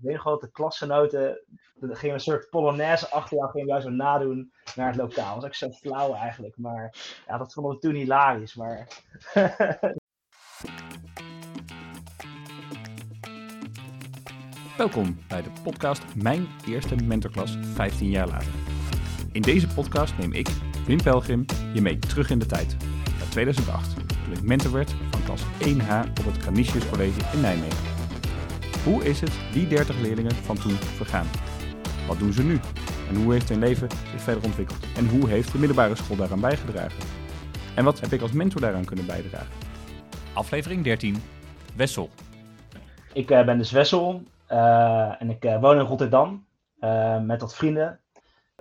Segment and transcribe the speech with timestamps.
[0.00, 1.44] Weet nog wel dat de klasgenoten,
[1.80, 5.34] een soort polonaise achter jou, gingen jou nadoen naar het lokaal.
[5.34, 6.94] Dat was ook zo flauw eigenlijk, maar
[7.26, 8.54] ja, dat vonden we toen hilarisch.
[8.54, 8.88] Maar
[14.76, 18.52] Welkom bij de podcast Mijn Eerste Mentorklas 15 jaar later.
[19.32, 20.48] In deze podcast neem ik,
[20.86, 21.44] Wim Pelgrim,
[21.74, 22.76] je mee terug in de tijd.
[23.18, 23.94] Naar 2008,
[24.24, 27.89] toen ik mentor werd van klas 1H op het Canisius College in Nijmegen.
[28.84, 31.26] Hoe is het die 30 leerlingen van toen vergaan?
[32.06, 32.58] Wat doen ze nu?
[33.08, 34.86] En hoe heeft hun leven zich verder ontwikkeld?
[34.96, 36.98] En hoe heeft de middelbare school daaraan bijgedragen?
[37.76, 39.52] En wat heb ik als mentor daaraan kunnen bijdragen?
[40.32, 41.16] Aflevering 13,
[41.76, 42.10] Wessel.
[43.12, 46.46] ik eh, ben dus Wessel eh, en ik eh, woon in Rotterdam
[46.78, 48.00] eh, met wat vrienden.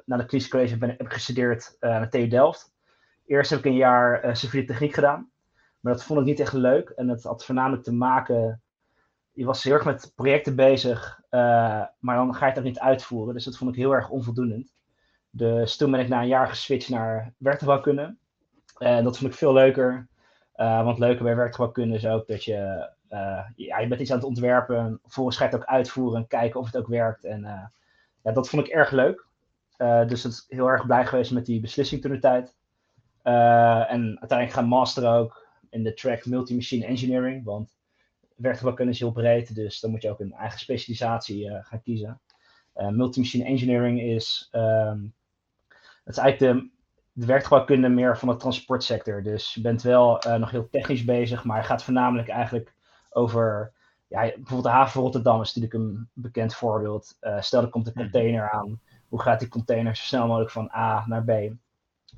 [0.05, 2.73] Na de Clinisch College ben, heb ik gestudeerd eh, aan de TU Delft.
[3.25, 5.29] Eerst heb ik een jaar civiele techniek gedaan,
[5.79, 6.89] maar dat vond ik niet echt leuk.
[6.89, 8.61] En het had voornamelijk te maken,
[9.33, 12.79] je was heel erg met projecten bezig, eh, maar dan ga je het ook niet
[12.79, 13.33] uitvoeren.
[13.33, 14.65] Dus dat vond ik heel erg onvoldoende.
[15.29, 18.15] Dus toen ben ik na een jaar geswitcht naar werktuigbouwkunde.
[18.77, 20.07] En dat vond ik veel leuker.
[20.53, 24.17] Eh, want leuker bij werktuigbouwkunde is ook dat je eh, ja, je bent iets aan
[24.17, 27.25] het ontwerpen, vervolgens ga je het ook uitvoeren en kijken of het ook werkt.
[27.25, 27.41] En
[28.23, 29.25] ja, dat vond ik erg leuk.
[30.07, 32.55] Dus het is heel erg blij geweest met die beslissing toen de tijd.
[33.23, 37.78] En uiteindelijk gaan masteren ook in de track Multi-Machine Engineering, want
[38.39, 42.21] werktuigbouwkunde is heel breed, dus dan moet je ook een eigen specialisatie eh, gaan kiezen.
[42.73, 45.01] Eh, Multi-Machine Engineering is, ehm,
[46.03, 46.71] het is eigenlijk
[47.13, 49.23] de, de meer van de transportsector.
[49.23, 52.73] Dus je bent wel eh, nog heel technisch bezig, maar gaat voornamelijk eigenlijk
[53.09, 53.73] over,
[54.07, 57.17] ja, bijvoorbeeld de haven van Rotterdam is natuurlijk een bekend voorbeeld.
[57.39, 61.03] Stel er komt een container aan, hoe gaat die container zo snel mogelijk van A
[61.07, 61.31] naar B?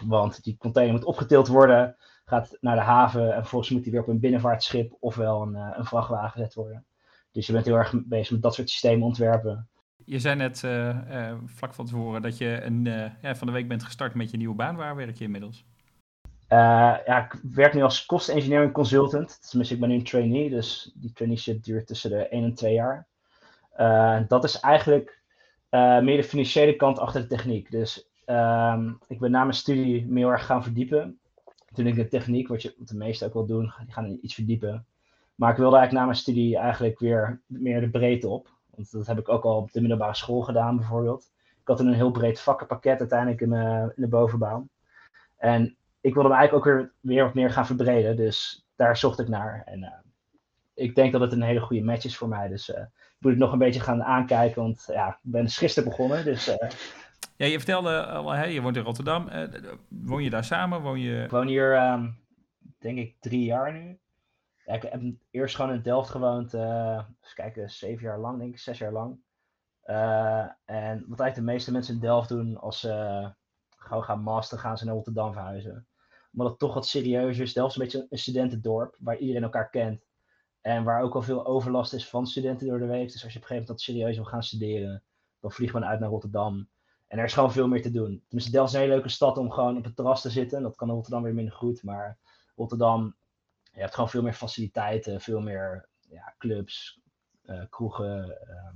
[0.05, 1.95] Want die container moet opgetild worden,
[2.32, 5.70] gaat naar de haven en vervolgens moet die weer op een binnenvaartschip ofwel een, eh,
[5.74, 6.86] een vrachtwagen gezet worden.
[7.32, 9.68] Dus je bent heel erg bezig met dat soort systemen ontwerpen.
[10.06, 12.84] Je zei net eh, eh, vlak van tevoren dat je een,
[13.22, 14.76] ja, van de week bent gestart met je nieuwe baan.
[14.76, 15.66] Waar werk je inmiddels?
[16.48, 19.50] Ja, ik werk nu als cost engineering consultant.
[19.50, 22.73] Tenminste, ik ben nu een trainee, dus die traineeship duurt tussen de 1 en 2
[22.73, 23.08] jaar.
[24.28, 25.22] Dat is eigenlijk
[26.02, 27.72] meer de financiële kant achter de techniek.
[27.72, 31.20] Dus ehm, ik ben na mijn studie me heel erg gaan verdiepen.
[31.76, 34.86] Ik de techniek, wat, je, de meesten ook wel doen, die gaan iets verdiepen.
[35.36, 38.49] Maar ik wilde eigenlijk na mijn studie eigenlijk weer meer de breedte op.
[38.76, 41.30] Want dat heb ik ook al op de middelbare school gedaan, bijvoorbeeld.
[41.61, 44.67] Ik had een heel breed vakkenpakket uiteindelijk in, mijn- in de bovenbouw.
[45.37, 48.15] En ik wilde me eigenlijk ook weer, weer wat meer gaan verbreden.
[48.15, 49.61] Dus daar zocht ik naar.
[49.65, 49.92] En eh,
[50.73, 52.48] ik denk dat het een hele goede match is voor mij.
[52.48, 54.61] Dus eh, ik moet nog een beetje gaan aankijken.
[54.61, 56.26] Want ja, ik ben gisteren begonnen.
[56.26, 56.70] Dus eh,
[57.42, 59.28] Ja, je vertelde al, hè, je woont in Rotterdam.
[59.28, 60.82] Eh, woon je daar samen?
[60.82, 61.24] Woon je...
[61.24, 62.12] ik woon hier, ehm,
[62.80, 64.00] denk ik, drie jaar nu.
[64.66, 66.54] Ja, ik heb eerst gewoon in Delft gewoond.
[66.54, 69.20] eh even kijken, zeven jaar lang, denk ik, zes jaar lang.
[69.82, 73.30] Eh, en wat eigenlijk de meeste mensen in Delft doen als ze eh,
[73.78, 75.88] gewoon gaan masteren, gaan ze naar Rotterdam verhuizen.
[76.32, 77.54] Omdat het toch wat serieuzer is.
[77.54, 80.02] Delft is een beetje een studentendorp waar iedereen elkaar kent.
[80.62, 83.12] En waar ook al veel overlast is van studenten door de week.
[83.12, 85.04] Dus als je op een gegeven moment dat serieus wil gaan studeren,
[85.40, 86.70] dan vliegt men uit naar Rotterdam.
[87.11, 88.23] En er is gewoon veel meer te doen.
[88.27, 90.61] Tenminste, Delft is een hele leuke stad om gewoon op het terras te zitten.
[90.61, 91.83] Dat kan Rotterdam weer minder goed.
[91.83, 92.17] Maar
[92.55, 93.16] Rotterdam,
[93.73, 96.99] je hebt gewoon veel meer faciliteiten, veel meer ja, clubs,
[97.45, 98.38] eh, kroegen.
[98.48, 98.76] ehm.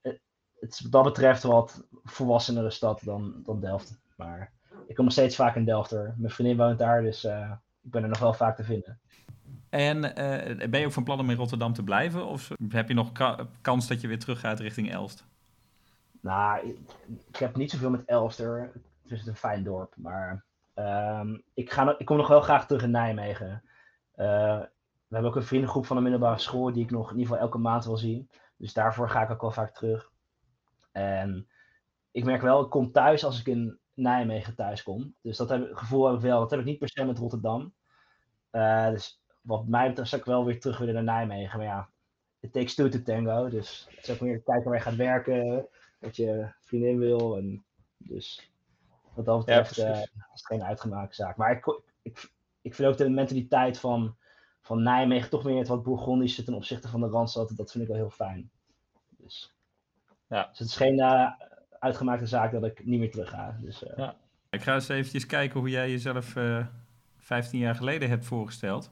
[0.00, 0.20] het,
[0.60, 4.00] het is wat dat betreft wat volwassenere stad dan, dan Delft.
[4.16, 4.52] Maar
[4.86, 6.14] ik kom nog steeds vaak in Delft hoor.
[6.16, 7.52] Mijn vriendin woont daar, dus eh,
[7.82, 9.00] ik ben er nog wel vaak te vinden.
[9.68, 12.26] En eh, ben je ook van plan om in Rotterdam te blijven?
[12.26, 15.28] Of heb je nog ka- kans dat je weer terug gaat richting Elst?
[16.20, 16.76] Nou,
[17.28, 18.72] ik, heb niet zoveel met Elster.
[19.02, 19.94] Het is een fijn dorp.
[19.96, 20.44] Maar
[20.74, 23.62] ehm, ik, ga, ik kom nog wel graag terug in Nijmegen.
[24.14, 24.60] Eh,
[25.08, 27.42] we hebben ook een vriendengroep van de middelbare school die ik nog in ieder geval
[27.46, 28.30] elke maand wil zien.
[28.56, 30.10] Dus daarvoor ga ik ook wel vaak terug.
[30.92, 31.48] En
[32.10, 35.14] ik merk wel, ik kom thuis als ik in Nijmegen thuis kom.
[35.20, 36.40] Dus dat heb, gevoel heb ik wel.
[36.40, 37.74] Dat heb ik niet per se met Rotterdam.
[38.50, 41.58] Eh, dus wat mij betreft zou ik wel weer terug willen naar Nijmegen.
[41.58, 41.88] Maar ja,
[42.40, 43.48] it takes two to tango.
[43.48, 45.68] Dus het is ook kijken waar je gaat werken
[46.00, 47.36] wat je vriendin wil.
[47.36, 47.64] En
[47.96, 48.50] dus
[49.14, 51.36] wat dat betreft Ja, eh, is het geen uitgemaakte zaak.
[51.36, 52.30] Maar ik, ik,
[52.60, 54.16] ik vind ook de mentaliteit van,
[54.62, 57.52] van Nijmegen toch weer het wat Bourgondische ten opzichte van de Randstad.
[57.56, 58.50] Dat vind ik wel heel fijn.
[59.08, 59.54] Dus,
[60.28, 60.46] Ja.
[60.48, 61.30] dus het is geen eh,
[61.78, 63.56] uitgemaakte zaak dat ik niet meer terug ga.
[63.60, 64.16] Dus, eh, Ja.
[64.50, 66.66] Ik ga eens eventjes kijken hoe jij jezelf eh
[67.18, 68.90] 15 jaar geleden hebt voorgesteld.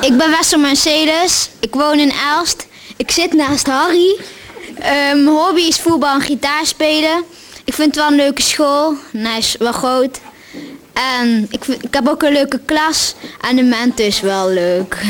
[0.00, 1.58] Ik ben Wessel Mercedes.
[1.60, 2.68] Ik woon in Elst.
[2.96, 4.20] Ik zit naast Harry.
[4.92, 7.24] Mijn hobby is voetbal en gitaar spelen.
[7.64, 8.94] Ik vind het wel een leuke school.
[9.12, 10.20] Hij is wel groot.
[10.92, 13.14] En ik, vind- ik heb ook een leuke klas.
[13.40, 14.94] En de mentor is wel leuk.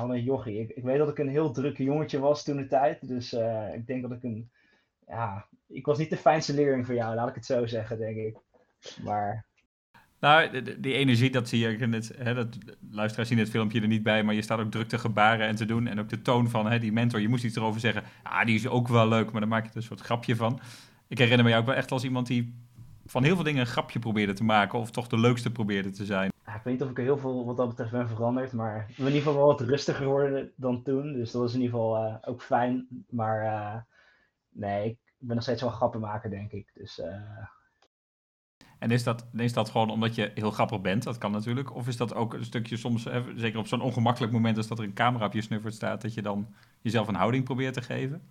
[0.00, 0.60] wat een jochie.
[0.60, 3.08] Ik, ik weet dat ik een heel drukke jongetje was toen de tijd.
[3.08, 4.50] Dus eh, ik denk dat ik een,
[5.06, 8.16] ja, ik was niet de fijnste leerling voor jou, laat ik het zo zeggen, denk
[8.16, 8.36] ik.
[9.04, 9.44] Maar
[10.20, 11.76] nou, die energie, dat zie je.
[11.76, 12.58] In het, hè, dat,
[12.90, 15.56] luisteraars zien het filmpje er niet bij, maar je staat ook druk te gebaren en
[15.56, 15.86] te doen.
[15.86, 18.02] En ook de toon van hè, die mentor, je moest iets erover zeggen.
[18.22, 20.60] Ah, die is ook wel leuk, maar dan maak je er een soort grapje van.
[21.08, 22.54] Ik herinner me jou ook wel echt als iemand die
[23.06, 26.04] van heel veel dingen een grapje probeerde te maken, of toch de leukste probeerde te
[26.04, 26.28] zijn.
[26.46, 29.18] Ik weet niet of ik heel veel wat dat betreft ben veranderd, maar in ieder
[29.18, 31.12] geval wel wat rustiger geworden dan toen.
[31.12, 32.86] Dus dat is in ieder geval uh, ook fijn.
[33.08, 33.76] Maar uh,
[34.50, 36.70] nee, ik ben nog steeds wel grappenmaker, denk ik.
[36.74, 36.98] Dus...
[36.98, 37.06] Uh,
[38.80, 41.02] en is dat, is dat gewoon omdat je heel grappig bent?
[41.02, 41.74] Dat kan natuurlijk.
[41.74, 43.06] Of is dat ook een stukje soms,
[43.36, 46.14] zeker op zo'n ongemakkelijk moment als dat er een camera op je snuffert staat, dat
[46.14, 48.22] je dan jezelf een houding probeert te geven?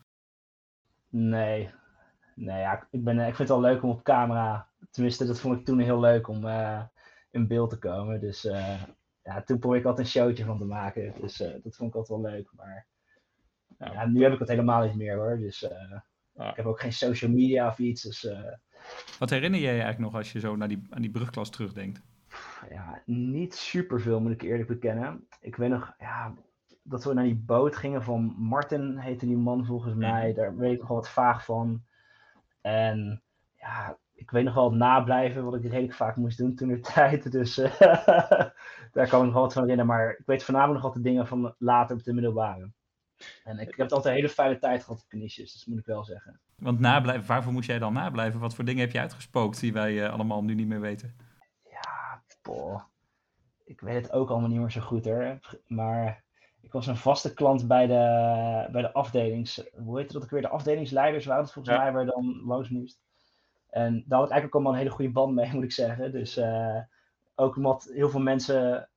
[1.09, 1.69] Nee.
[2.35, 5.59] Nee, ja, ik, ben, ik vind het wel leuk om op camera, tenminste dat vond
[5.59, 6.81] ik toen heel leuk om uh,
[7.31, 8.19] in beeld te komen.
[8.19, 8.81] Dus uh,
[9.23, 11.13] ja, toen probeer ik altijd een showtje van te maken.
[11.21, 12.49] Dus uh, dat vond ik altijd wel leuk.
[12.55, 12.87] Maar
[13.77, 15.37] ja, nu heb ik het helemaal niet meer hoor.
[15.37, 15.63] Dus
[16.33, 18.01] ik heb ook geen social media of iets.
[18.01, 18.29] Dus
[19.19, 22.01] wat herinner jij je eigenlijk nog als je zo naar die, aan die brugklas terugdenkt?
[22.69, 25.27] Ja, niet superveel moet ik eerlijk bekennen.
[25.41, 26.33] Ik weet nog ja,
[26.83, 30.01] dat we naar die boot gingen van Martin, heette die man volgens mhm.
[30.01, 30.33] mij.
[30.33, 31.83] Daar weet ik nog wel wat vaag van.
[32.61, 33.23] En
[33.55, 36.79] ja, ik weet nog wel het nablijven, wat ik redelijk vaak moest doen toen de
[36.93, 37.31] tijd.
[37.31, 37.79] Dus uh,
[38.91, 39.93] daar kan ik nog wat van herinneren.
[39.93, 42.71] Maar ik weet voornamelijk nog altijd dingen van later op de middelbare.
[43.43, 45.85] En ik, ik heb altijd een hele fijne tijd gehad op Canisius, dat moet ik
[45.85, 46.39] wel zeggen.
[46.59, 48.39] Want nablijven, waarvoor moest jij dan nablijven?
[48.39, 51.15] Wat voor dingen heb je uitgespookt die wij uh, allemaal nu niet meer weten?
[51.63, 52.81] Ja, boh.
[53.65, 55.39] Ik weet het ook allemaal niet meer zo goed hoor.
[55.67, 56.23] Maar
[56.61, 59.63] ik was een vaste klant bij de, bij de afdelings...
[59.77, 60.41] Hoe heet het dat ik weer?
[60.41, 63.01] De afdelingsleiders waren het volgens mij, waar dan langs moest.
[63.69, 66.11] En daar had ik eigenlijk allemaal een hele goede band mee, moet ik zeggen.
[66.11, 66.79] Dus uh,
[67.35, 68.89] ook omdat heel veel mensen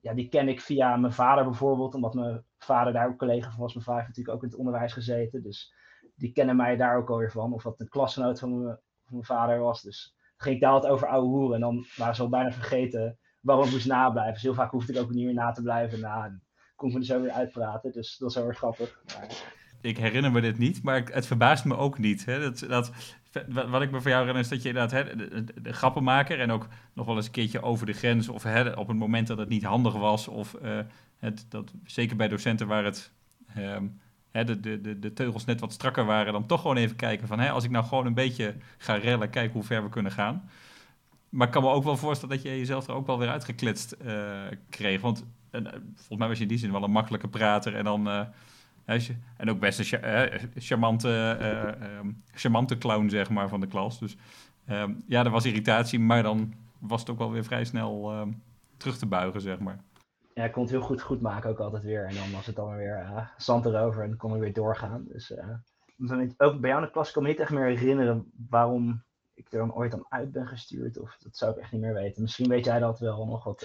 [0.00, 3.60] ja, die ken ik via mijn vader bijvoorbeeld, omdat mijn vader daar ook collega van
[3.60, 3.74] was.
[3.74, 5.74] Mijn vader heeft natuurlijk ook in het onderwijs gezeten, dus
[6.18, 7.52] die kennen mij daar ook alweer van.
[7.52, 9.82] Of dat een klasgenoot van mijn, vader was.
[9.82, 13.18] Dus ging ik daar altijd over ouwe hoeren en dan waren ze al bijna vergeten
[13.40, 14.32] waarom ik moest nablijven.
[14.32, 16.00] Dus heel vaak hoefde ik ook niet meer na te blijven.
[16.00, 16.32] Nou,
[16.76, 19.00] kon ik me er zo weer uitpraten, dus dat is wel weer grappig.
[19.14, 19.56] Maar...
[19.80, 22.24] Ik herinner me dit niet, maar het verbaast me ook niet.
[22.24, 22.40] Hè?
[22.40, 22.92] Dat, dat,
[23.46, 25.16] wat ik me van jou herinner is dat je inderdaad hè,
[25.62, 28.88] de, grappenmaker en ook nog wel eens een keertje over de grens of hè, op
[28.88, 30.80] het moment dat het niet handig was of uh,
[31.18, 33.12] het, dat, zeker bij docenten waar het
[33.56, 34.00] um,
[34.38, 37.40] hè, de, de, de, teugels net wat strakker waren, dan toch gewoon even kijken van
[37.40, 40.50] hè, als ik nou gewoon een beetje ga rellen, kijk hoe ver we kunnen gaan.
[41.28, 43.96] Maar ik kan me ook wel voorstellen dat je jezelf er ook wel weer uitgekletst
[44.04, 45.00] uh, kreeg.
[45.00, 45.62] Want uh,
[45.94, 48.08] volgens mij was je in die zin wel een makkelijke prater en dan
[49.36, 53.98] en ook best een charmante, eh, ehm, charmante clown, zeg maar, van de klas.
[53.98, 54.16] Dus
[54.66, 58.30] ehm, ja, er was irritatie, maar dan was het ook wel weer vrij snel ehm,
[58.76, 59.80] terug te buigen, zeg maar.
[60.38, 62.04] Ja, kon het heel goed goed maken ook altijd weer.
[62.04, 65.04] En dan was het dan weer uh, zand erover en kon ik weer doorgaan.
[65.08, 68.32] Dus uh, ook bij jou in de klas kan ik me niet echt meer herinneren
[68.48, 69.02] waarom
[69.34, 70.98] ik er dan ooit aan uit ben gestuurd.
[70.98, 72.22] Of dat zou ik echt niet meer weten.
[72.22, 73.62] Misschien weet jij dat wel nog wat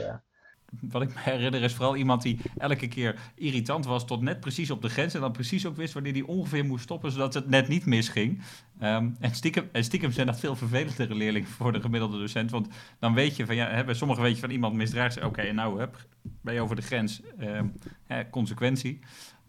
[0.81, 4.71] wat ik me herinner is vooral iemand die elke keer irritant was tot net precies
[4.71, 5.13] op de grens.
[5.13, 8.41] En dan precies ook wist wanneer hij ongeveer moest stoppen, zodat het net niet misging.
[8.81, 12.51] Um, en, stiekem, en stiekem zijn dat veel vervelendere leerlingen voor de gemiddelde docent.
[12.51, 12.67] Want
[12.99, 15.23] dan weet je van, ja, hè, sommigen weet je van iemand misdraagt.
[15.23, 16.05] Oké, nou heb,
[16.41, 17.21] ben je over de grens.
[17.39, 17.73] Um,
[18.05, 18.99] hè, consequentie.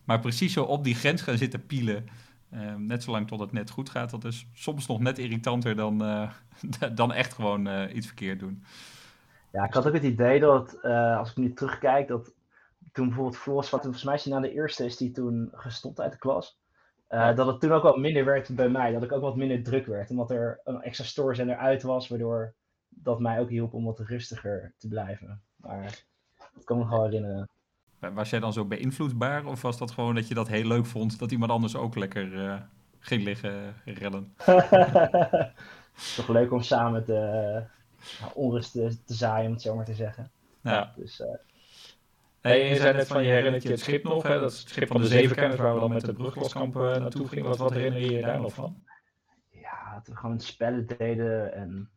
[0.05, 2.07] Maar precies zo op die grens gaan zitten pielen.
[2.55, 4.11] Um, net zolang tot het net goed gaat.
[4.11, 6.31] Dat is soms nog net irritanter dan, uh,
[6.95, 8.65] dan echt gewoon uh, iets verkeerd doen.
[9.55, 12.35] Ja, ik had ook het idee dat, uh, als ik nu terugkijk, dat
[12.93, 16.13] toen bijvoorbeeld Floris, wat volgens mij is na de eerste, is die toen gestopt uit
[16.13, 16.59] de klas.
[17.11, 19.63] Uh, dat het toen ook wat minder werd bij mij, dat ik ook wat minder
[19.63, 20.11] druk werd.
[20.11, 22.55] Omdat er een extra stoorzender uit was, waardoor
[22.89, 25.43] dat mij ook hielp om wat rustiger te blijven.
[25.57, 26.05] Maar
[26.55, 27.49] dat kan me gewoon herinneren.
[28.15, 29.45] Was jij dan zo beïnvloedbaar?
[29.45, 32.33] Of was dat gewoon dat je dat heel leuk vond, dat iemand anders ook lekker
[32.33, 32.61] uh,
[32.99, 34.35] ging liggen rellen?
[36.17, 37.63] Toch leuk om samen te,
[38.35, 40.31] onrust te, te, zaaien, om het zo maar te zeggen.
[40.61, 40.93] Ja.
[40.97, 41.27] Dus, uh,
[42.41, 44.41] hey, je zei net van je herinnert je het schip nog, hè?
[44.41, 47.29] dat is het schip van de zevenkenners waar we dan met de brugloskamp uh, naartoe
[47.29, 47.49] gingen.
[47.49, 48.83] Wat, wat herinner je je daar nog van?
[49.51, 51.91] Ja, dat we gewoon spellen deden en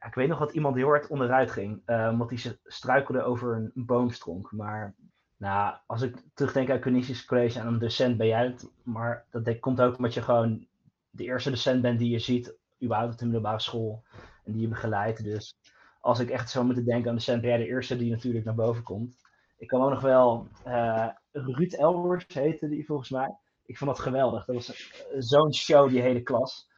[0.00, 3.54] ja, ik weet nog dat iemand heel hard onderuit ging, uh, omdat hij struikelde over
[3.54, 4.52] een boomstronk.
[4.52, 4.94] Maar
[5.36, 9.58] nou, als ik terugdenk aan Canisius College en een docent ben jij het, maar dat
[9.58, 10.66] komt ook omdat je gewoon
[11.10, 14.02] de eerste docent bent die je ziet, überhaupt op de middelbare school
[14.50, 15.24] en die je begeleidt.
[15.24, 15.54] Dus
[16.00, 18.82] als ik echt zou moeten denken aan de Saint de eerste die natuurlijk naar boven
[18.82, 19.16] komt.
[19.56, 23.36] Ik kan ook nog wel uh, Ruud Elbers heette die volgens mij.
[23.64, 24.44] Ik vond dat geweldig.
[24.44, 26.68] Dat was zo'n show, die hele klas.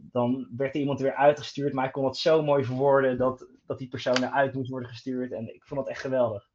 [0.00, 3.78] dan werd er iemand weer uitgestuurd, maar ik kon het zo mooi verwoorden dat, dat
[3.78, 5.32] die persoon eruit moest worden gestuurd.
[5.32, 6.48] En ik vond dat echt geweldig.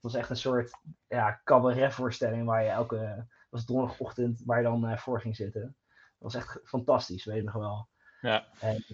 [0.00, 0.70] was echt een soort
[1.08, 5.76] ja, cabaretvoorstelling waar je elke was donderdagochtend waar je dan uh, voor ging zitten.
[6.18, 7.88] Dat was echt fantastisch, weet je nog wel.
[8.20, 8.46] Ja.
[8.60, 8.84] En,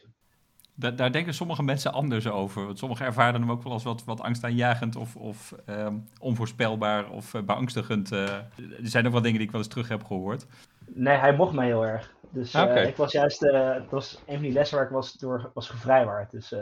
[0.79, 2.65] daar, daar, denken sommige mensen anders over.
[2.65, 7.35] Want sommigen ervaren hem ook wel als wat, wat angstaanjagend of, of um, onvoorspelbaar of
[7.35, 8.13] uh, beangstigend.
[8.13, 8.47] Uh, er
[8.83, 10.47] zijn ook wel dingen die ik wel eens terug heb gehoord.
[10.87, 12.15] Nee, hij mocht mij heel erg.
[12.31, 12.87] Dus uh, okay.
[12.87, 16.31] ik was juist, het was een van die lessen waar ik was, door, was gevrijwaard.
[16.31, 16.55] Dus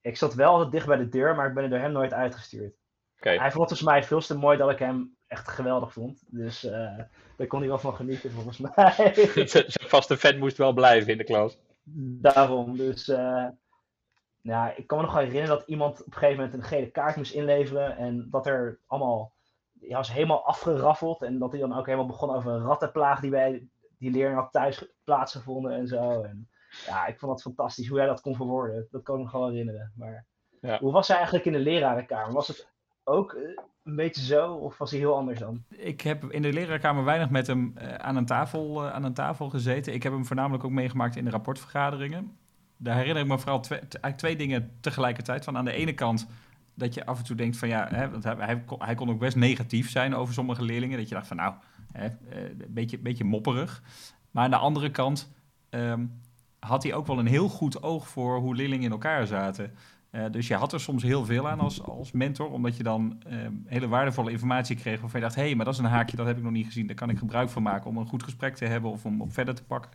[0.00, 2.12] ik zat wel altijd dicht bij de deur, maar ik ben er door hem nooit
[2.12, 2.74] uitgestuurd.
[3.16, 3.36] Okay.
[3.36, 6.22] Hij vond het volgens mij veel te mooi dat ik hem echt geweldig vond.
[6.26, 6.60] Dus
[7.36, 9.12] daar kon hij wel van genieten volgens mij.
[9.46, 11.58] Zijn vaste fan moest wel blijven in de klas.
[11.84, 13.46] Daarom, dus uh,
[14.40, 16.90] ja, ik kan me nog wel herinneren dat iemand op een gegeven moment een gele
[16.90, 19.32] kaart moest inleveren en dat er allemaal,
[19.80, 23.30] hij was helemaal afgeraffeld en dat hij dan ook helemaal begon over een rattenplaag die
[23.30, 23.68] bij
[23.98, 26.22] die leerling had thuis plaatsgevonden en zo.
[26.22, 26.48] En
[26.86, 29.50] ja, ik vond dat fantastisch hoe hij dat kon verwoorden, dat kan ik me gewoon
[29.50, 29.92] herinneren.
[29.96, 30.26] Maar
[30.60, 30.78] ja.
[30.78, 32.32] hoe was hij eigenlijk in de lerarenkamer?
[32.32, 32.68] Was het
[33.04, 33.36] ook
[33.90, 35.62] een beetje zo of was hij heel anders dan?
[35.68, 39.14] Ik heb in de leraarkamer weinig met hem uh, aan, een tafel, uh, aan een
[39.14, 39.94] tafel gezeten.
[39.94, 42.36] Ik heb hem voornamelijk ook meegemaakt in de rapportvergaderingen.
[42.76, 45.44] Daar herinner ik me vooral twee, eigenlijk twee dingen tegelijkertijd.
[45.44, 46.26] Van aan de ene kant
[46.74, 49.90] dat je af en toe denkt van ja, hè, hij, hij, kon, ook best negatief
[49.90, 50.98] zijn over sommige leerlingen.
[50.98, 51.54] Dat je dacht van nou,
[51.92, 53.82] hè, een beetje, beetje mopperig.
[54.30, 55.32] Maar aan de andere kant
[55.70, 56.20] um,
[56.58, 59.74] had hij ook wel een heel goed oog voor hoe leerlingen in elkaar zaten.
[60.12, 63.22] Uh, dus je had er soms heel veel aan als, als mentor, omdat je dan
[63.26, 63.34] uh,
[63.66, 66.26] hele waardevolle informatie kreeg waarvan je dacht, hé, hey, maar dat is een haakje, dat
[66.26, 68.56] heb ik nog niet gezien, daar kan ik gebruik van maken om een goed gesprek
[68.56, 69.90] te hebben of om op verder te pakken.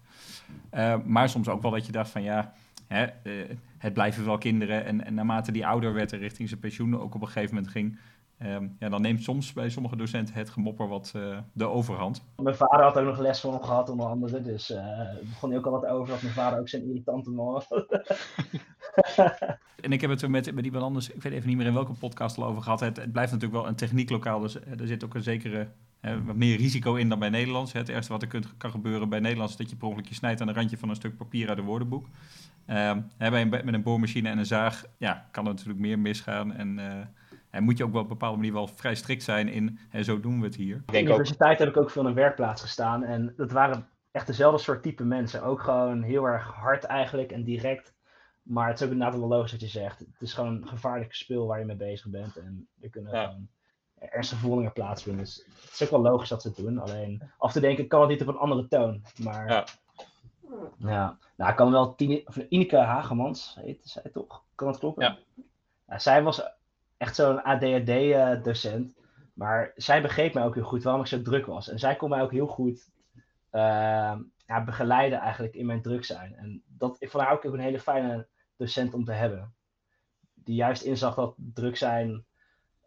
[0.74, 2.54] Uh, maar soms ook wel dat je dacht van, ja,
[2.88, 3.06] hè,
[3.78, 7.16] het blijven wel kinderen en, en naarmate die ouder werd en richting zijn pensioen ook
[7.16, 7.98] op een gegeven moment ging,
[8.44, 12.24] Um, ja, dan neemt soms bij sommige docenten het gemopper wat uh, de overhand.
[12.36, 14.42] Mijn vader had ook nog les van hem gehad, onder andere.
[14.42, 17.54] Dus uh, begon hij ook al wat over dat mijn vader ook zijn irritante man
[17.54, 17.68] was.
[19.82, 21.74] en ik heb het er met, met iemand anders, ik weet even niet meer in
[21.74, 22.80] welke podcast al over gehad.
[22.80, 25.68] Het, het blijft natuurlijk wel een technieklokaal, dus er zit ook een zekere
[26.02, 27.74] uh, wat meer risico in dan bij Nederlands.
[27.74, 30.16] Het ergste wat er kunt, kan gebeuren bij Nederlands is dat je per ongeluk je
[30.16, 32.06] snijdt aan een randje van een stuk papier uit een woordenboek.
[32.68, 36.54] Um, bij een, met een boormachine en een zaag ja, kan er natuurlijk meer misgaan
[36.54, 36.80] en...
[37.56, 40.04] En moet je ook wel op een bepaalde manier wel vrij strikt zijn in, en
[40.04, 40.76] zo doen we het hier.
[40.76, 43.04] Op de universiteit heb ik ook veel in een werkplaats gestaan.
[43.04, 45.44] En dat waren echt dezelfde soort type mensen.
[45.44, 47.94] Ook gewoon heel erg hard eigenlijk en direct.
[48.42, 50.00] Maar het is ook inderdaad wel logisch wat je zegt.
[50.00, 52.38] Het is gewoon een gevaarlijk spul waar je mee bezig bent.
[52.38, 53.26] En er kunnen ja.
[53.26, 53.48] gewoon
[54.00, 55.24] ernstige verwondingen plaatsvinden.
[55.24, 56.78] Dus het is ook wel logisch dat ze het doen.
[56.78, 59.02] Alleen af te denken kan het niet op een andere toon.
[59.24, 59.66] Maar ja,
[60.78, 61.18] ja.
[61.36, 64.44] nou ik kan wel Tine, of Ineke Hagemans, heet zij toch?
[64.56, 65.04] Kan dat kloppen?
[65.04, 65.18] Ja.
[65.88, 66.42] ja zij was
[66.98, 68.94] echt zo'n ADHD-docent.
[69.34, 71.70] Maar zij begreep mij ook heel goed waarom ik zo druk was.
[71.70, 72.90] En zij kon mij ook heel goed
[74.48, 76.36] ja, begeleiden eigenlijk in mijn druk zijn.
[76.36, 79.54] En dat, ik vond haar ook een hele fijne docent om te hebben.
[80.34, 82.26] Die juist inzag dat druk zijn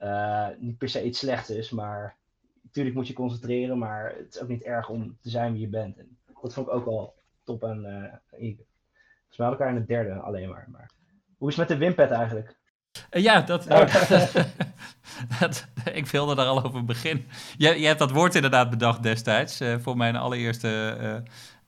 [0.02, 1.70] uh, niet per se iets slechts is.
[1.70, 2.16] Maar
[2.62, 5.68] natuurlijk moet je concentreren, maar het is ook niet erg om te zijn wie je
[5.68, 5.98] bent.
[5.98, 8.56] En dat vond ik ook wel top aan uh.
[9.28, 10.66] Dus we hadden elkaar in de derde alleen maar.
[10.70, 10.90] maar.
[11.38, 12.57] Hoe is het met de Wimpet eigenlijk?
[13.10, 13.66] Uh, ja, dat,
[15.40, 17.26] dat, ik wilde daar al over begin.
[17.56, 20.96] Je, je hebt dat woord inderdaad bedacht destijds uh, voor mijn allereerste.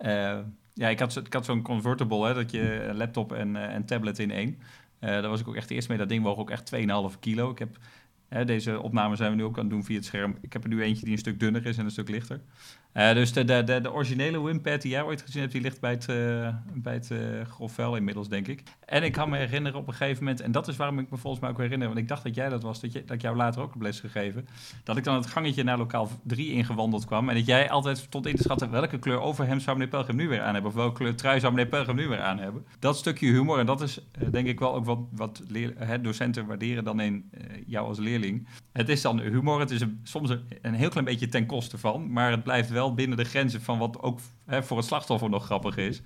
[0.02, 0.38] Uh,
[0.74, 4.30] ja, ik had, ik had zo'n convertible, hè, dat je laptop en, en tablet in
[4.30, 4.58] één.
[5.00, 5.98] daar was ik ook echt de eerste mee.
[5.98, 7.50] Dat ding woog ook echt 2,5 kilo.
[7.50, 7.76] Ik heb,
[8.46, 10.36] deze opname zijn we nu ook aan het doen via het scherm.
[10.40, 12.40] Ik heb er nu eentje die een stuk dunner is en een stuk lichter.
[12.94, 15.90] Uh, dus de, de, de, originele Wimpad die jij ooit gezien hebt, die ligt bij
[15.90, 17.18] het, uh, bij het uh,
[17.50, 18.62] grofvel inmiddels, denk ik.
[18.86, 21.16] En ik kan me herinneren op een gegeven moment, en dat is waarom ik me
[21.16, 23.22] volgens mij ook herinner, want ik dacht dat jij dat was, dat, je, dat ik
[23.22, 24.48] jou later ook heb les gegeven,
[24.84, 28.26] dat ik dan het gangetje naar lokaal 3 ingewandeld kwam en dat jij altijd stond
[28.26, 30.96] in te schatten welke kleur overhemd zou meneer Pelgrim nu weer aan hebben, of welke
[30.96, 32.66] kleur trui zou meneer Pelgrim nu weer aan hebben.
[32.78, 36.84] Dat stukje humor, en dat is denk ik wel ook wat, wat leer, docenten waarderen
[36.84, 37.30] dan in
[37.66, 38.19] jou als leerling.
[38.72, 40.30] Het is dan humor, het is een, soms
[40.62, 43.78] een, heel klein beetje ten koste van, maar het blijft wel binnen de grenzen van
[43.78, 46.02] wat ook hè, voor het slachtoffer nog grappig is.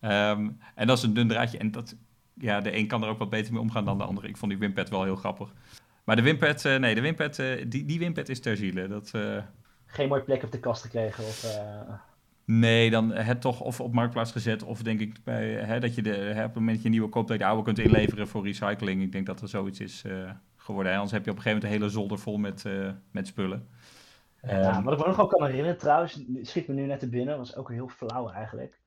[0.00, 1.58] Um, en dat is een dun draadje.
[1.58, 1.96] En dat,
[2.34, 4.28] ja, de een kan er ook wat beter mee omgaan dan de andere.
[4.28, 5.52] Ik vond die wimpet wel heel grappig.
[6.04, 8.88] Maar de wimpet, uh, nee, de wimpet, uh, die, die wimpet is ter ziele.
[8.88, 9.42] Dat, uh...
[9.86, 11.24] Geen mooie plek op de kast gekregen?
[11.24, 11.60] Of,
[12.44, 14.62] Nee, dan het toch of op marktplaats gezet.
[14.62, 16.90] Of denk ik bij, hè, dat je de, hè, op het moment dat je een
[16.90, 19.02] nieuwe koopt, dat je de oude kunt inleveren voor recycling.
[19.02, 20.04] Ik denk dat er zoiets is
[20.70, 20.92] geworden.
[20.92, 20.98] Hè.
[20.98, 22.64] Anders heb je op een gegeven moment een hele zolder vol met,
[23.10, 23.68] met spullen.
[24.42, 27.08] Ja, um, wat ik me nog wel kan herinneren trouwens, schiet me nu net te
[27.08, 28.80] binnen, was ook heel flauw eigenlijk.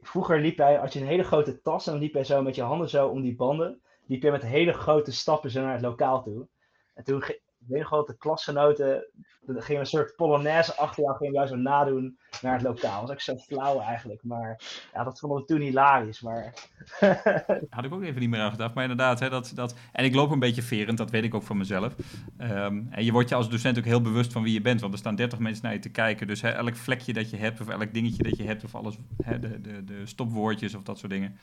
[0.00, 2.54] Vroeger liep hij, had je een hele grote tas en dan liep hij zo met
[2.54, 3.80] je handen zo om die banden.
[4.06, 6.46] Liep je met hele grote stappen zo naar het lokaal toe.
[6.94, 7.22] En toen,
[7.66, 9.08] weet nog wel dat de klasgenoten
[9.48, 13.00] ging een soort polonaise achter jou, ging jou zo nadoen naar het lokaal.
[13.00, 14.60] Dat was ook zo flauw eigenlijk, maar
[14.92, 16.20] ja, dat vonden we toen hilarisch.
[16.20, 16.54] Maar...
[17.70, 19.74] Had ik ook even niet meer aan gedacht, maar inderdaad, hè, dat, dat...
[19.92, 21.94] En ik loop een beetje verend, dat weet ik ook van mezelf.
[22.36, 24.92] Ehm, en je wordt je als docent ook heel bewust van wie je bent, want
[24.92, 26.26] er staan 30 mensen naar je te kijken.
[26.26, 28.98] Dus hè, elk vlekje dat je hebt, of elk dingetje dat je hebt, of alles,
[29.22, 31.36] hè, de, de, de stopwoordjes of dat soort dingen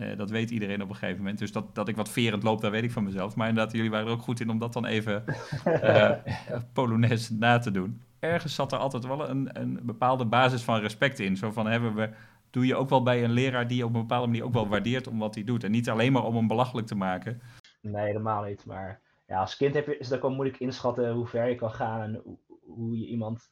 [0.00, 1.38] uh, dat weet iedereen op een gegeven moment.
[1.38, 3.36] Dus dat, dat ik wat verend loop, dat weet ik van mezelf.
[3.36, 5.24] Maar inderdaad, jullie waren er ook goed in om dat dan even
[5.66, 6.10] uh,
[6.72, 8.02] Polonaise te doen.
[8.18, 11.36] Ergens zat er altijd wel een, een bepaalde basis van respect in.
[11.36, 12.10] Zo van, hebben we,
[12.50, 14.68] doe je ook wel bij een leraar die je op een bepaalde manier ook wel
[14.68, 15.64] waardeert om wat hij doet.
[15.64, 17.40] En niet alleen maar om hem belachelijk te maken.
[17.80, 18.66] Nee, helemaal niet.
[18.66, 21.70] Maar ja, als kind heb je, is het wel moeilijk inschatten hoe ver je kan
[21.70, 22.22] gaan en
[22.64, 23.50] hoe, je iemand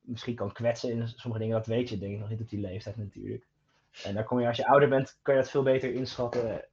[0.00, 1.56] misschien kan kwetsen in sommige dingen.
[1.56, 3.46] Dat weet je denk ik nog niet op die leeftijd natuurlijk.
[4.04, 6.64] En dan kom je, als je ouder bent, kan je dat veel beter inschatten.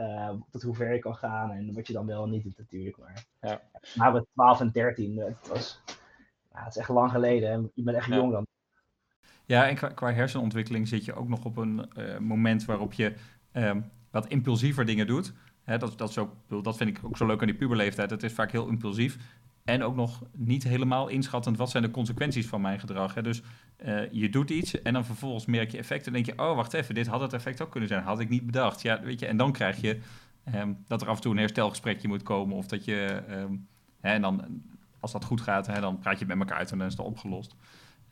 [0.00, 2.58] Uh, tot hoe ver je kan gaan en wat je dan wel en niet doet
[2.58, 2.98] natuurlijk.
[2.98, 3.24] Maar
[3.94, 4.10] ja.
[4.10, 5.82] met 12 en 13, het, was,
[6.52, 7.50] ja, het is echt lang geleden.
[7.50, 8.46] En je bent echt jong dan.
[9.44, 13.14] Ja, en qua, qua, hersenontwikkeling zit je ook nog op een uh, moment waarop je
[13.52, 15.32] um, wat impulsiever dingen doet.
[15.62, 18.10] Hè, dat, dat, is ook, dat vind ik ook zo leuk aan die puberleeftijd.
[18.10, 19.18] Het is vaak heel impulsief.
[19.68, 23.14] En ook nog niet helemaal inschattend wat zijn de consequenties van mijn gedrag.
[23.14, 23.22] Hè.
[23.22, 23.42] Dus
[23.84, 26.72] uh, je doet iets en dan vervolgens merk je effect en denk je, oh wacht
[26.72, 28.82] even, dit had het effect ook kunnen zijn, had ik niet bedacht.
[28.82, 29.98] Ja, weet je, en dan krijg je
[30.54, 33.66] um, dat er af en toe een herstelgesprekje moet komen of dat je, um,
[34.00, 34.62] hè, en dan
[35.00, 37.06] als dat goed gaat, hè, dan praat je met elkaar uit en dan is het
[37.06, 37.56] opgelost.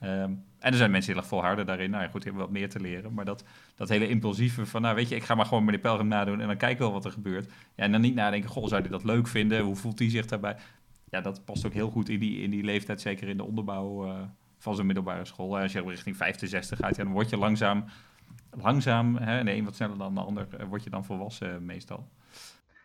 [0.00, 1.90] Um, en er zijn mensen heel erg volharden daarin.
[1.90, 3.14] Nou ja, goed, hebben wat meer te leren.
[3.14, 3.44] Maar dat,
[3.74, 6.46] dat hele impulsieve van, nou weet je, ik ga maar gewoon meneer Pelgrim nadoen en
[6.46, 7.46] dan kijken wel wat er gebeurt.
[7.46, 9.60] Ja, en dan niet nadenken, goh, zou hij dat leuk vinden?
[9.60, 10.56] Hoe voelt hij zich daarbij?
[11.16, 14.06] Ja, dat past ook heel goed in die, in die leeftijd, zeker in de onderbouw.
[14.06, 14.22] Uh,
[14.58, 15.58] van zijn middelbare school.
[15.58, 17.84] Als je richting 65 gaat, ja, dan word je langzaam,
[18.50, 21.58] langzaam, hè, de een wat sneller dan de ander, eh, word je dan volwassen eh,
[21.58, 22.08] meestal.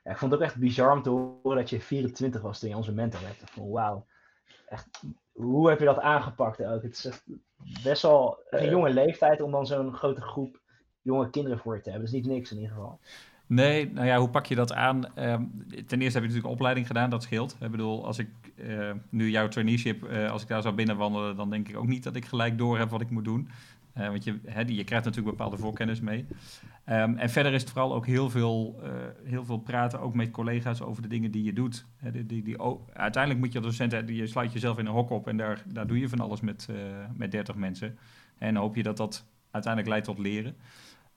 [0.04, 2.70] Ja, ik vond het ook echt bizar om te horen dat je 24 was toen
[2.70, 3.42] je onze mentor werd.
[3.46, 4.06] Van wauw,
[4.68, 6.82] echt, hoe heb je dat aangepakt ook?
[6.82, 7.24] Het is echt
[7.84, 10.62] best wel een jonge leeftijd om dan zo'n grote groep
[11.02, 12.08] jonge kinderen voor je te hebben.
[12.08, 13.00] Dat is niet niks in ieder geval.
[13.52, 15.06] Nee, nou ja, hoe pak je dat aan?
[15.20, 17.58] Um, ten eerste heb je natuurlijk een opleiding gedaan, dat scheelt.
[17.60, 21.50] Ik bedoel, als ik uh, nu jouw traineeship, uh, als ik daar zou binnenwandelen, dan
[21.50, 23.50] denk ik ook niet dat ik gelijk door heb wat ik moet doen.
[23.98, 26.26] Uh, want je, je krijgt natuurlijk bepaalde voorkennis mee.
[26.90, 28.82] Um, en verder is het vooral ook heel veel,
[29.24, 31.86] heel veel praten, ook met collega's over de dingen die je doet.
[32.12, 32.58] Die, die, die,
[32.94, 35.88] uiteindelijk moet je als docent, je sluit jezelf in een hok op en daar, daar
[35.88, 36.68] doe je van alles met,
[37.16, 37.98] met 30 mensen.
[38.38, 40.56] En hoop je dat dat uiteindelijk leidt tot leren.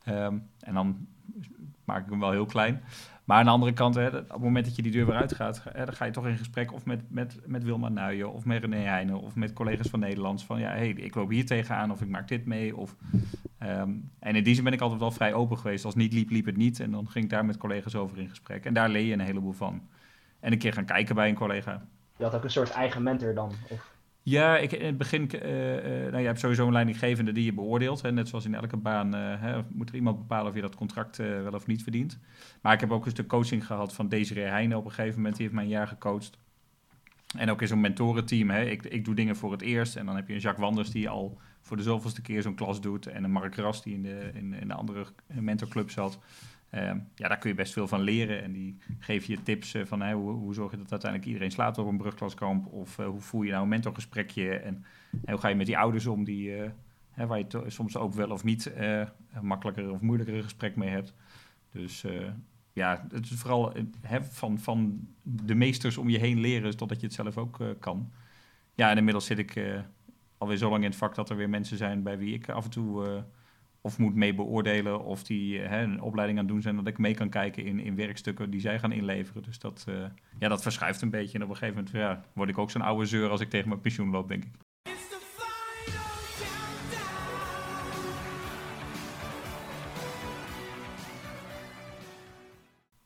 [0.08, 1.06] Um, en dan
[1.84, 2.82] maak ik hem wel heel klein.
[3.24, 5.62] Maar aan de andere kant, hè, op het moment dat je die deur weer uitgaat,
[5.72, 8.60] hè, dan ga je toch in gesprek of met, met, met Wilma Nuijen of met
[8.60, 10.44] René Heijnen of met collega's van Nederlands.
[10.44, 12.76] Van ja, hey, ik loop hier tegenaan of ik maak dit mee.
[12.76, 12.96] Of,
[13.62, 15.84] um, en in die zin ben ik altijd wel vrij open geweest.
[15.84, 16.80] Als niet liep, liep het niet.
[16.80, 18.64] En dan ging ik daar met collega's over in gesprek.
[18.64, 19.82] En daar leer je een heleboel van.
[20.40, 21.82] En een keer gaan kijken bij een collega.
[22.16, 23.52] Je had ook een soort eigen mentor dan?
[23.68, 23.93] Of?
[24.26, 25.40] Ja, ik, in het begin, uh,
[26.10, 28.02] nou, je hebt sowieso een leidinggevende die je beoordeelt.
[28.02, 30.74] Hè, net zoals in elke baan uh, hè, moet er iemand bepalen of je dat
[30.74, 32.18] contract wel of niet verdient.
[32.62, 35.36] Maar ik heb ook eens de coaching gehad van Desiree Heijnen op een gegeven moment.
[35.36, 36.38] Die heeft mij een jaar gecoacht.
[37.36, 38.50] En ook in zo'n mentorenteam.
[38.50, 38.64] Hè.
[38.64, 39.96] Ik, ik doe dingen voor het eerst.
[39.96, 42.80] En dan heb je een Jacques Wanders die al voor de zoveelste keer zo'n klas
[42.80, 43.06] doet.
[43.06, 46.18] En een Mark Ras die in de, in, in de andere mentorclub zat.
[46.74, 48.42] Ehm, ja, daar kun je best veel van leren.
[48.42, 51.78] En die geven je tips uh, van hoe, hoe, zorg je dat uiteindelijk iedereen slaapt
[51.78, 52.66] op een brugklaskamp.
[52.66, 54.56] Of uh, hoe voer je nou een mentorgesprekje.
[54.56, 54.84] En,
[55.26, 56.70] hoe ga je met die ouders om die, uh,
[57.10, 59.08] hè, waar je soms ook wel of niet een
[59.42, 61.14] makkelijker of moeilijker gesprek mee hebt.
[61.72, 62.04] Dus
[62.72, 67.06] ja, het is vooral hè, van, van de meesters om je heen leren totdat je
[67.06, 68.12] het zelf ook kan.
[68.74, 69.82] Ja, en inmiddels zit ik
[70.38, 72.64] alweer zo lang in het vak dat er weer mensen zijn bij wie ik af
[72.64, 73.24] en toe
[73.86, 76.98] of moet mee beoordelen of die hè, een opleiding aan het doen zijn, dat ik
[76.98, 79.42] mee kan kijken in, in werkstukken die zij gaan inleveren.
[79.42, 80.04] Dus dat, uh,
[80.38, 81.38] ja, dat verschuift een beetje.
[81.38, 83.68] En op een gegeven moment ja, word ik ook zo'n oude zeur als ik tegen
[83.68, 84.52] mijn pensioen loop, denk ik.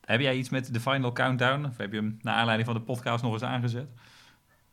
[0.05, 1.65] Heb jij iets met de Final Countdown?
[1.65, 3.89] Of heb je hem naar aanleiding van de podcast nog eens aangezet?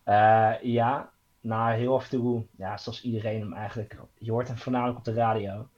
[0.04, 4.56] Uh, ja, nou heel af en toe, ja, zoals iedereen hem eigenlijk, je hoort hem
[4.56, 5.68] voornamelijk op de radio.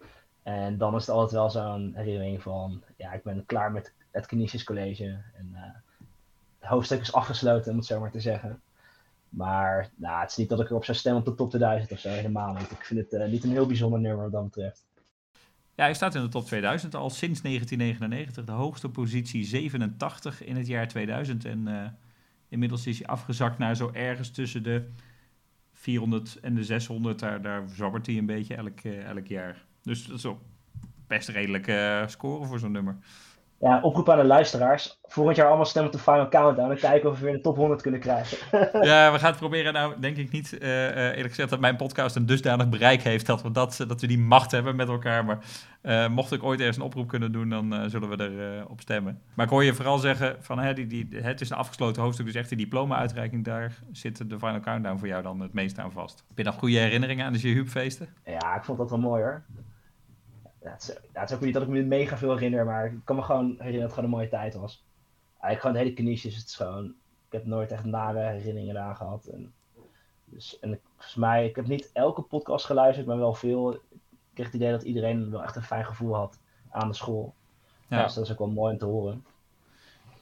[0.49, 4.27] En dan is het altijd wel zo'n herinnering van, ja, ik ben klaar met het
[4.27, 5.05] Canisius College.
[5.35, 5.61] En uh,
[6.59, 8.61] het hoofdstuk is afgesloten, om het zo maar te zeggen.
[9.29, 11.99] Maar nou, het is niet dat ik erop zou stemmen op de top 2000 of
[11.99, 12.71] zo, helemaal niet.
[12.71, 14.87] Ik vind het uh, niet een heel bijzonder nummer wat dat betreft.
[15.75, 18.45] Ja, hij staat in de top 2000 al sinds 1999.
[18.45, 21.45] De hoogste positie 87 in het jaar 2000.
[21.45, 21.87] En uh,
[22.49, 24.89] inmiddels is hij afgezakt naar zo ergens tussen de
[25.73, 27.19] 400 en de 600.
[27.19, 29.67] Daar, daar zwabbert hij een beetje elk, elk jaar.
[29.89, 30.41] Dus dat is ook
[31.07, 32.97] best redelijke uh, score voor zo'n nummer.
[33.61, 34.99] ja, oproep aan de luisteraars.
[35.05, 36.71] Volgend jaar allemaal stemmen op de Final Countdown.
[36.71, 38.39] En kijken of we weer de top 100 kunnen krijgen.
[38.89, 39.73] ja, we gaan het proberen.
[39.73, 43.43] Nou, denk ik niet, uh, eerlijk gezegd, dat mijn podcast een dusdanig bereik heeft dat
[43.43, 45.25] we, dat, dat we die macht hebben met elkaar.
[45.25, 45.39] Maar
[45.83, 48.81] uh, mocht ik ooit ergens een oproep kunnen doen, dan uh, zullen we erop op
[48.81, 49.21] stemmen.
[49.35, 52.27] Maar ik hoor je vooral zeggen van hè, die, die, het is een afgesloten hoofdstuk,
[52.27, 55.93] dus echt die diploma-uitreiking, daar zit de Final Countdown voor jou dan het meest aan
[55.93, 56.25] vast.
[56.29, 58.09] Heb je nog goede herinneringen aan de Jehup-feesten?
[58.25, 59.43] Ja, ik vond dat wel mooi hoor.
[60.63, 63.01] Ja, het, is, het is ook niet dat ik me mega veel herinner, maar ik
[63.05, 64.85] kan me gewoon herinneren dat het gewoon een mooie tijd was.
[65.41, 66.87] Eigenlijk gewoon de hele kniesjes, het is gewoon,
[67.27, 69.27] ik heb nooit echt nare herinneringen eraan gehad.
[69.27, 69.53] En,
[70.25, 73.75] dus, en volgens mij, ik heb niet elke podcast geluisterd, maar wel veel.
[73.75, 73.81] Ik
[74.35, 76.39] kreeg het idee dat iedereen wel echt een fijn gevoel had
[76.71, 77.35] aan de school.
[77.89, 78.03] Ja.
[78.03, 79.25] Dus dat is ook wel mooi om te horen.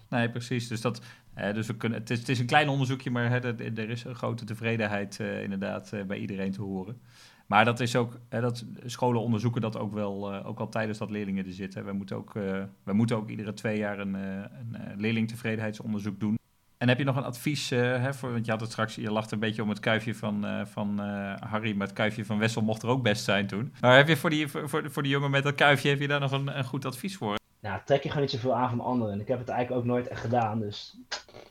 [0.09, 0.69] Nee, precies.
[0.69, 1.01] Dus, dat,
[1.35, 4.15] dus we kunnen, het, is, het is een klein onderzoekje, maar hè, er is een
[4.15, 7.01] grote tevredenheid uh, inderdaad uh, bij iedereen te horen.
[7.47, 10.99] Maar dat is ook, hè, dat, scholen onderzoeken dat ook wel, uh, ook al tijdens
[10.99, 11.85] dat leerlingen er zitten.
[11.85, 16.39] We moeten ook, uh, we moeten ook iedere twee jaar een, uh, een leerlingtevredenheidsonderzoek doen.
[16.77, 19.31] En heb je nog een advies, hè, voor, want je had het straks, je lacht
[19.31, 20.99] een beetje om het kuifje van, van
[21.39, 23.75] Harry, maar het kuifje van Wessel mocht er ook best zijn toen.
[23.81, 26.21] Maar heb je voor die, voor, voor die jongen met dat kuifje, heb je daar
[26.21, 27.37] nog een, een goed advies voor?
[27.61, 29.21] Nou, trek je gewoon niet zoveel aan van anderen.
[29.21, 30.99] Ik heb het eigenlijk ook nooit echt gedaan, dus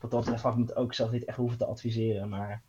[0.01, 2.29] wat dat betreft ik ook zelf niet echt hoeven te adviseren.
[2.29, 2.61] Maar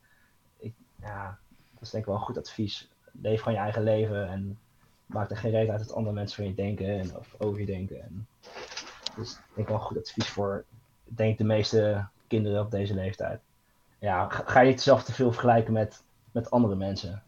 [0.59, 1.39] ik, ja,
[1.73, 2.89] dat is denk ik wel een goed advies
[3.23, 4.59] leef gewoon je eigen leven en
[5.07, 7.67] maak er geen reden uit dat andere mensen van je denken en of over je
[7.67, 8.03] denken.
[8.03, 8.27] En,
[9.17, 10.65] dus ik denk wel goed advies voor,
[11.05, 13.41] denk de meeste kinderen op deze leeftijd.
[13.99, 16.03] Ja, ga je niet zelf te veel vergelijken met,
[16.33, 17.23] met andere mensen.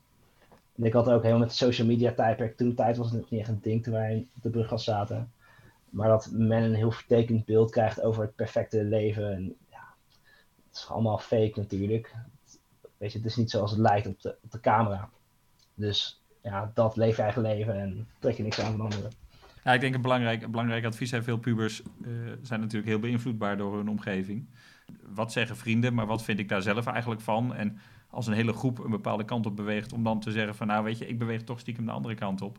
[0.77, 3.41] En ik had ook helemaal met social media tijdperk, toen tijd was het nog niet
[3.41, 5.33] echt een ding toen wij op de brug zaten.
[5.91, 9.33] Maar dat men een heel vertekend beeld krijgt over het perfecte leven.
[9.35, 9.95] En ja,
[10.69, 12.15] het is allemaal fake natuurlijk.
[12.97, 15.11] Weet je, het is niet zoals het lijkt op de, op de camera.
[15.79, 19.11] Dus ja, dat leef je eigen leven en trek je niks aan van anderen.
[19.65, 21.11] Ja, ik denk een belangrijk, een belangrijk advies.
[21.11, 21.23] Hè.
[21.23, 22.09] Veel pubers uh,
[22.43, 24.49] zijn natuurlijk heel beïnvloedbaar door hun omgeving.
[25.03, 27.55] Wat zeggen vrienden, maar wat vind ik daar zelf eigenlijk van?
[27.55, 27.79] En
[28.11, 30.85] als een hele groep een bepaalde kant op beweegt, om dan te zeggen van nou
[30.85, 32.59] weet je, ik beweeg toch stiekem de andere kant op.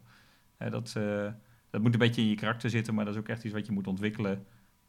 [0.57, 1.27] Dat, uh,
[1.69, 3.65] dat moet een beetje in je karakter zitten, maar dat is ook echt iets wat
[3.65, 4.45] je moet ontwikkelen.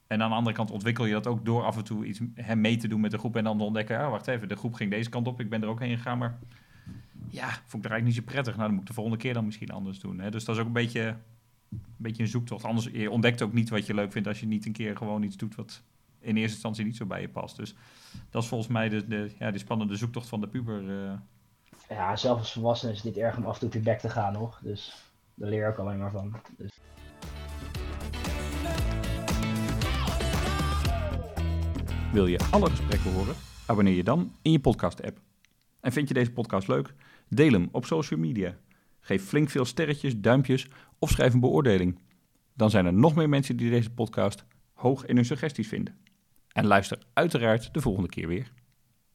[0.06, 2.20] En aan de andere kant ontwikkel je dat ook door af en toe iets
[2.54, 4.74] mee te doen met de groep en dan te ontdekken, ah, wacht even, de groep
[4.74, 6.38] ging deze kant op, ik ben er ook heen gegaan, maar
[7.30, 8.56] ja, vond ik er eigenlijk niet zo prettig.
[8.56, 10.20] Nou, dan moet ik de volgende keer dan misschien anders doen.
[10.20, 10.30] Hè?
[10.30, 11.16] Dus dat is ook een beetje,
[11.70, 12.64] een beetje een zoektocht.
[12.64, 15.22] Anders, je ontdekt ook niet wat je leuk vindt als je niet een keer gewoon
[15.22, 15.82] iets doet wat
[16.20, 17.56] in eerste instantie niet zo bij je past.
[17.56, 17.74] Dus
[18.30, 20.82] dat is volgens mij de, de, ja, de spannende zoektocht van de puber.
[20.82, 21.12] Uh.
[21.88, 23.98] Ja, zelf als volwassene is het niet erg om af en toe op je bek
[23.98, 24.60] te gaan nog.
[24.62, 26.36] Dus daar leer ik alleen maar van.
[26.56, 26.80] Dus.
[32.12, 33.34] Wil je alle gesprekken horen?
[33.66, 35.18] Abonneer je dan in je podcast-app.
[35.80, 36.94] En vind je deze podcast leuk?
[37.32, 38.56] Deel hem op social media.
[39.00, 41.98] Geef flink veel sterretjes, duimpjes of schrijf een beoordeling.
[42.54, 45.98] Dan zijn er nog meer mensen die deze podcast hoog in hun suggesties vinden.
[46.52, 48.52] En luister uiteraard de volgende keer weer.